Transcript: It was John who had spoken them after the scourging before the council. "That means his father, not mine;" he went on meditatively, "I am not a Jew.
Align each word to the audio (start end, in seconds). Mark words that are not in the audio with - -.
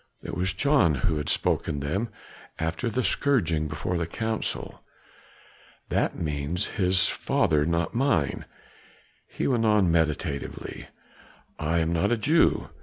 It 0.23 0.35
was 0.35 0.51
John 0.55 0.95
who 0.95 1.17
had 1.17 1.29
spoken 1.29 1.79
them 1.79 2.09
after 2.57 2.89
the 2.89 3.03
scourging 3.03 3.67
before 3.67 3.99
the 3.99 4.07
council. 4.07 4.83
"That 5.89 6.17
means 6.17 6.65
his 6.69 7.07
father, 7.07 7.67
not 7.67 7.93
mine;" 7.93 8.45
he 9.27 9.45
went 9.45 9.63
on 9.67 9.91
meditatively, 9.91 10.87
"I 11.59 11.77
am 11.77 11.93
not 11.93 12.11
a 12.11 12.17
Jew. 12.17 12.71